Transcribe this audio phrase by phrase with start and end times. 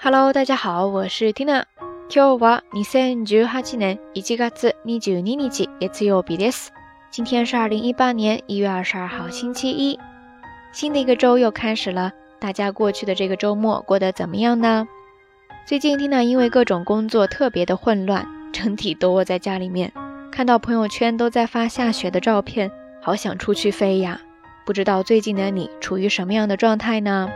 [0.00, 1.64] Hello，大家好，我是 Tina。
[2.08, 6.68] 今日は二千十八年一月二十二日月曜日です。
[7.10, 9.98] 今天是二零一八年一月二十二号星期一，
[10.72, 12.12] 新的一个周又开始了。
[12.38, 14.86] 大家过去的这个周末过得怎么样呢？
[15.66, 19.92] 最近 Tina 因为各种工作特别的混乱，整体都窝在家里面。
[20.30, 22.70] 看到朋友圈都在发下雪的照片，
[23.00, 24.20] 好想出去飞呀！
[24.66, 27.30] 不知道最近的你处于什么样的状态呢？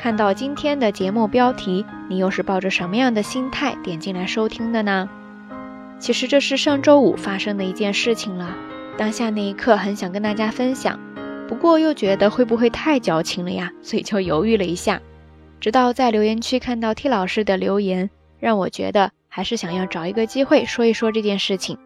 [0.00, 5.08] 看到今天的节目标题，你又是抱着什么样的心态点进来收听的呢？
[5.98, 8.54] 其实这是上周五发生的一件事情了，
[8.96, 11.00] 当下那一刻很想跟大家分享，
[11.48, 15.02] 不过又觉得会不会太矫情了呀，所以就犹豫了一下。
[15.58, 21.76] 直到在留言区看到 T 老师的留言，让我觉得还是想要找一个机会说一说这件事情。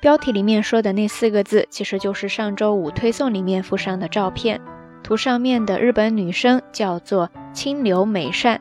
[0.00, 4.60] 标题里面说的那四个字，其实就是上周五推送里面附上的照片。
[5.02, 8.60] 图上面的日本女生叫做清流美善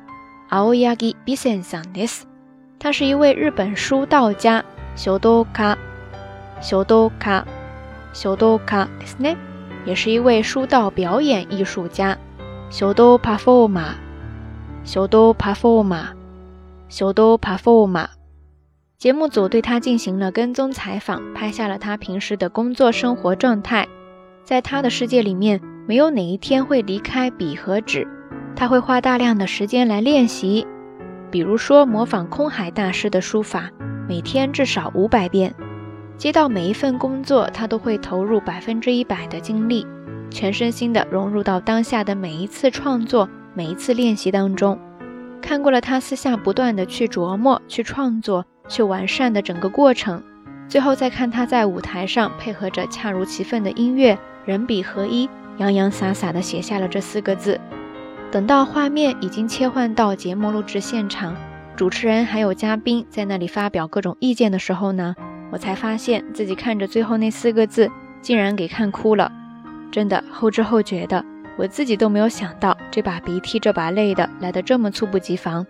[0.50, 2.26] （Aoyagi Bisen s a n d e s
[2.80, 4.64] 她是一位日本书道家
[4.96, 5.76] （Shodoka
[6.62, 7.44] Shodoka
[8.14, 9.38] Shodoka です），
[9.86, 12.18] 也是一位书道表演艺术家
[12.72, 13.94] （Shodo Performa
[14.86, 16.08] Shodo Performa
[16.90, 18.08] Shodo Performa）。
[18.98, 23.88] 节目组对她进行了跟踪采访，拍下了她平时的工作生活状态。
[24.50, 25.62] 在他的世界里面。
[25.86, 28.08] 没有哪一天会离开笔和纸，
[28.56, 30.66] 他会花大量的时间来练习，
[31.32, 33.72] 比如说模仿空海大师的书法，
[34.08, 35.54] 每天至少五百遍。
[36.16, 39.86] 接到每一份工作，他都会投入百分之一百的精力，
[40.30, 44.78] 全身心的融入到当下的每一次创作、每一次练习当中。
[45.42, 50.22] 看过了他私下不断的去琢磨、去创作、去完善的整个过程，
[50.70, 55.28] 最后再看他在舞台上配合着恰如其分的音乐，人笔合一。
[55.58, 57.60] 洋洋洒洒地写下了这四个字。
[58.32, 61.36] 等到画面已经切换到节目录制现场，
[61.76, 65.16] 主持人还有嘉宾在那里发表各种意见的时候呢，
[65.52, 67.92] 我才发现自己看着最后那四个字，
[68.22, 69.30] 竟然给看哭了。
[69.92, 71.26] 真的后知后觉的，
[71.58, 75.66] 我自己都没有想到这把鼻涕这把泪的来得这么猝不及防。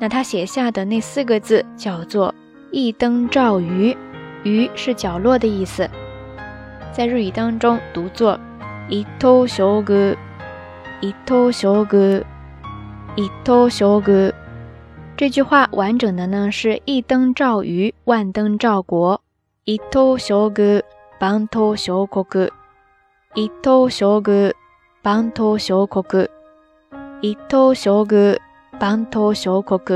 [0.00, 2.34] 那他写下的那四个字叫做
[2.72, 3.94] “一灯照鱼”，
[4.44, 5.88] 鱼是角落的意思，
[6.90, 8.40] 在日语当中读作。
[8.88, 9.94] 一头小狗，
[11.02, 11.98] 一头小狗，
[13.14, 14.12] 一头小狗。
[15.18, 19.20] 这句话完整的呢是一灯照鱼，万灯照国。
[19.64, 20.62] 一头小狗，
[21.20, 22.40] 半头小国狗。
[23.34, 24.32] 一头小狗，
[25.02, 26.18] 半头小国狗。
[27.20, 28.16] 一头小狗，
[28.78, 29.94] 半头小国狗。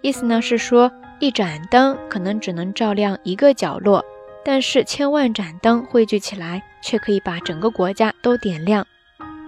[0.00, 0.90] 意思呢是说，
[1.22, 4.04] 一盏灯可能只能照亮一个角落。
[4.44, 8.84] 但是千万盏灯汇聚起来，却可以把整个国家都点亮。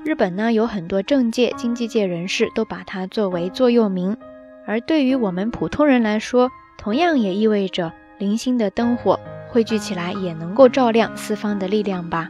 [0.05, 4.17] 日本呢，有很多政界、经济界人士都把它作为座右铭。
[4.65, 6.49] 而对于我们普通人来说，
[6.79, 9.19] 同样也意味着零星的灯火
[9.49, 12.29] 汇聚起来，也能够照亮四方的力量吧。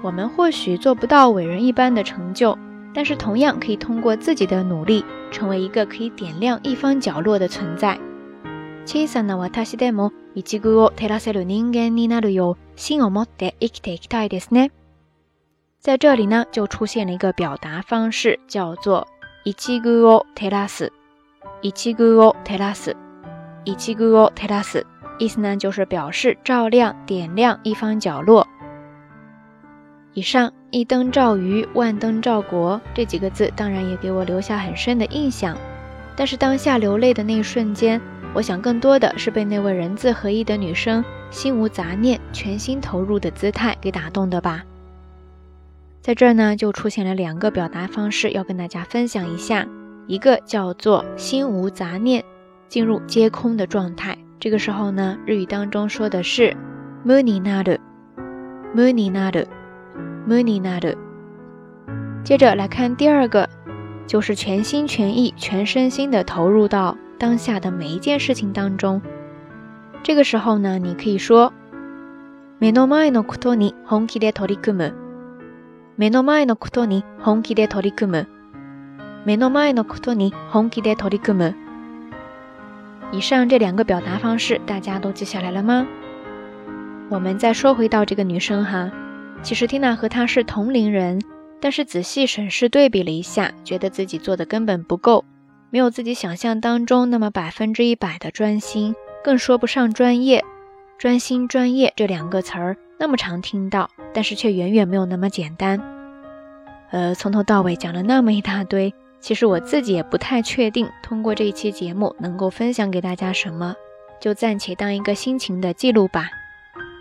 [0.00, 2.56] 我们或许做不到伟人一般的成就，
[2.94, 7.98] 但是同样可以通过自己的努力，成为一个可以点亮一方角落的存在。
[8.85, 14.71] 小さな私でも一具を照らせる人間になるよう心を持って生きていきたいですね。
[15.79, 19.07] 在这里呢，就出现了一个表达方式，叫做
[19.45, 20.91] 一具を照らす。
[21.61, 22.95] 一具を照らす。
[23.63, 24.85] 一具を照らす。
[25.19, 28.47] 意思呢，就是表示照亮、点亮一方角落。
[30.13, 35.55] 以上一灯照鱼，万灯照国这几个字，当然也给我留下很深的印象。
[36.15, 38.01] 但是当下流泪的那一瞬间。
[38.34, 44.64] 我想更多的是被那位人字合一的女生心无杂念、全心投入的姿态给打动的吧。
[46.00, 49.66] 在这儿呢，就出现了两个表达方式，要跟大家分享一下。
[50.06, 52.22] 一个叫做心无杂念，
[52.68, 54.18] 进入皆空的状态。
[54.38, 56.54] 这个时候呢，日语当中说的是
[57.06, 60.94] “muni nadu”，“muni nadu”，“muni nadu”。
[62.22, 63.48] 接着来看第二个，
[64.06, 66.98] 就是全心全意、全身心的投入到。
[67.23, 69.01] 当下的每一件事情当中，
[70.03, 71.51] 这个时候呢，你可以说
[72.59, 74.93] 目の前のことに本気で取り組む。
[75.97, 78.27] 目の前のことに本気で取り組む。
[79.25, 81.55] 目の前のことに本気で取り組む。
[83.11, 85.87] 以上这两个表达方式，大家都记下来了吗？
[87.09, 88.91] 我们再说回到这个女生哈，
[89.41, 91.19] 其实缇娜和她是同龄人，
[91.59, 95.25] 但是仔细审视对比了一下，觉得自己做的根本不够。
[95.74, 98.94] 没有自己想象当中那么百分之一百的专心，
[99.24, 100.44] 更说不上专业。
[100.98, 105.80] 专心、专业这两个词儿那么常听到，但是却远远没有那么简单。
[106.92, 113.74] 呃，从头到尾讲了那么一大堆，其实我自己也不太确定，通过这一期节目能够分享给大家什么，
[114.20, 116.28] 就暂且当一个心情的记录吧。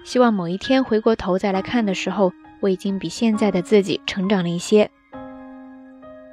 [0.04, 4.90] 希望某一天回过头再来看的时候，我已经比现在的自己成长了一些。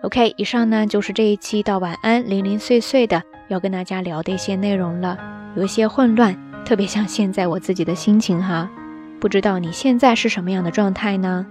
[0.02, 5.18] OK，以上呢就是这一期到晚安零零碎碎的要跟大家聊的一些内容了，
[5.54, 8.70] 有一些混乱，特别像现在我自己的心情哈。
[9.20, 11.46] 不知道你现在是什么样的状态呢？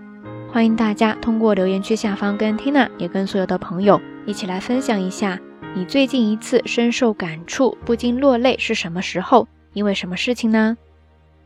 [0.51, 5.40] 欢迎大家通过留言区下方跟 Tina 也跟所有的朋友一起来分享一下，
[5.75, 9.48] 你最近一次深受感触、不禁落泪是什么时候？
[9.74, 10.75] 因为什么事情呢？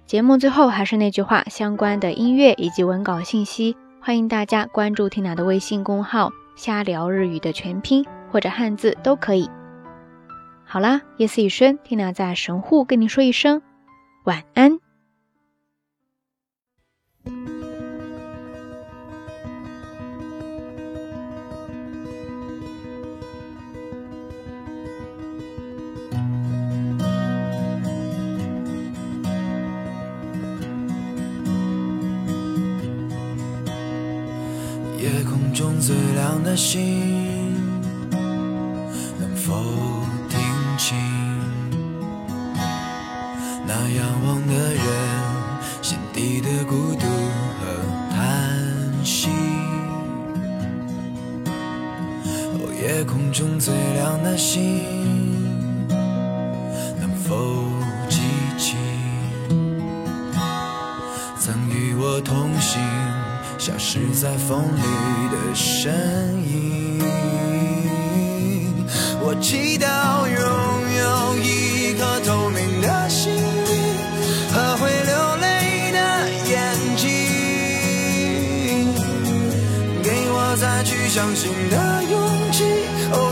[0.05, 9.49] 节目最后还是那句话，相关的音乐以及文稿信息，欢迎大家关注 Tina 的微信公号“瞎聊日语”的全拼或者汉字都可以。
[10.65, 13.61] 好啦，夜色已深缇娜在神户跟你说一声
[14.25, 14.79] 晚安。
[35.85, 37.53] 最亮的星，
[39.19, 39.53] 能否
[40.29, 40.39] 听
[40.77, 40.97] 清
[43.67, 44.85] 那仰望的人
[45.81, 47.05] 心底的孤独
[47.59, 47.65] 和
[48.11, 48.15] 叹
[49.03, 49.27] 息？
[52.53, 54.79] 哦，夜空中最亮的星，
[56.97, 57.67] 能否
[58.07, 58.21] 记
[58.57, 58.77] 起
[61.37, 63.12] 曾与我同行？
[63.65, 64.81] 消失在风里
[65.31, 65.89] 的身
[66.45, 66.99] 影。
[69.21, 70.37] 我祈祷拥
[70.99, 73.41] 有一颗透明的心灵
[74.51, 75.97] 和会流泪的
[76.51, 77.07] 眼睛，
[80.03, 82.19] 给我再去相信的勇
[82.51, 82.65] 气。
[83.13, 83.31] 哦，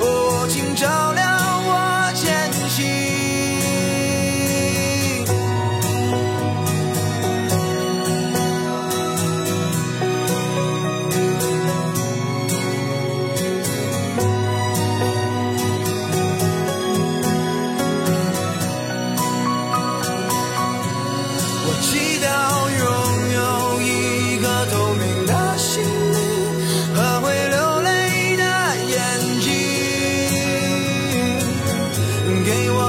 [0.00, 0.13] 我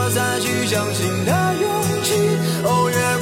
[0.09, 2.13] 再去相信的勇气。
[2.63, 3.14] 哦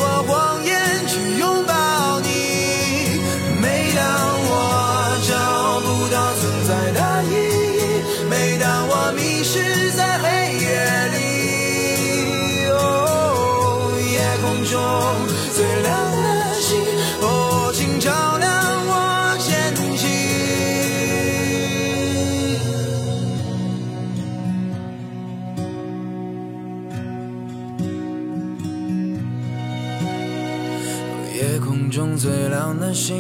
[32.53, 33.15] 亮的星，